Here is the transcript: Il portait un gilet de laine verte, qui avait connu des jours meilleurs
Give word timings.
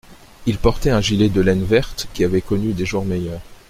Il 0.47 0.57
portait 0.57 0.89
un 0.89 0.99
gilet 0.99 1.29
de 1.29 1.41
laine 1.41 1.63
verte, 1.63 2.07
qui 2.15 2.23
avait 2.23 2.41
connu 2.41 2.73
des 2.73 2.87
jours 2.87 3.05
meilleurs 3.05 3.41